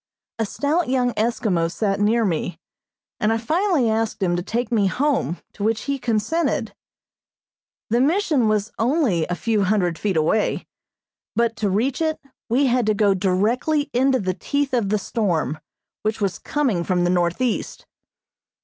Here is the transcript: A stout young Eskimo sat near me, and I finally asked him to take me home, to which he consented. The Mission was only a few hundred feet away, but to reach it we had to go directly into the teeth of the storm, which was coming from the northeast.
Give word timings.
A 0.39 0.47
stout 0.47 0.89
young 0.89 1.13
Eskimo 1.13 1.71
sat 1.71 1.99
near 1.99 2.25
me, 2.25 2.57
and 3.19 3.31
I 3.31 3.37
finally 3.37 3.87
asked 3.87 4.23
him 4.23 4.35
to 4.35 4.41
take 4.41 4.71
me 4.71 4.87
home, 4.87 5.37
to 5.53 5.61
which 5.63 5.81
he 5.81 5.99
consented. 5.99 6.73
The 7.91 8.01
Mission 8.01 8.47
was 8.47 8.71
only 8.79 9.27
a 9.27 9.35
few 9.35 9.63
hundred 9.65 9.99
feet 9.99 10.17
away, 10.17 10.65
but 11.35 11.55
to 11.57 11.69
reach 11.69 12.01
it 12.01 12.19
we 12.49 12.65
had 12.65 12.87
to 12.87 12.95
go 12.95 13.13
directly 13.13 13.91
into 13.93 14.19
the 14.19 14.33
teeth 14.33 14.73
of 14.73 14.89
the 14.89 14.97
storm, 14.97 15.59
which 16.01 16.19
was 16.19 16.39
coming 16.39 16.83
from 16.83 17.03
the 17.03 17.11
northeast. 17.11 17.85